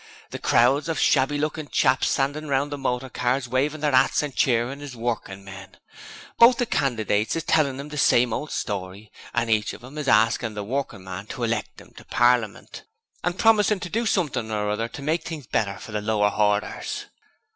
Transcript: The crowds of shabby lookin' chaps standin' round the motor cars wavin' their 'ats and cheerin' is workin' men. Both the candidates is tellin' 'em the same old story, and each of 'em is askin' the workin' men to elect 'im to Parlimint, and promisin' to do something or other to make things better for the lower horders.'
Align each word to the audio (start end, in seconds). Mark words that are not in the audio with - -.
The 0.31 0.39
crowds 0.39 0.89
of 0.89 0.97
shabby 0.97 1.37
lookin' 1.37 1.67
chaps 1.67 2.09
standin' 2.09 2.47
round 2.49 2.71
the 2.71 2.77
motor 2.79 3.07
cars 3.07 3.47
wavin' 3.47 3.81
their 3.81 3.93
'ats 3.93 4.23
and 4.23 4.35
cheerin' 4.35 4.81
is 4.81 4.95
workin' 4.95 5.43
men. 5.43 5.77
Both 6.39 6.57
the 6.57 6.65
candidates 6.65 7.35
is 7.35 7.43
tellin' 7.43 7.79
'em 7.79 7.89
the 7.89 7.99
same 7.99 8.33
old 8.33 8.49
story, 8.51 9.11
and 9.31 9.47
each 9.47 9.73
of 9.73 9.83
'em 9.83 9.99
is 9.99 10.07
askin' 10.07 10.55
the 10.55 10.63
workin' 10.63 11.03
men 11.03 11.27
to 11.27 11.43
elect 11.43 11.79
'im 11.81 11.93
to 11.97 12.05
Parlimint, 12.05 12.81
and 13.23 13.37
promisin' 13.37 13.79
to 13.81 13.91
do 13.91 14.07
something 14.07 14.49
or 14.49 14.71
other 14.71 14.87
to 14.87 15.01
make 15.03 15.21
things 15.23 15.45
better 15.45 15.77
for 15.77 15.91
the 15.91 16.01
lower 16.01 16.31
horders.' 16.31 17.05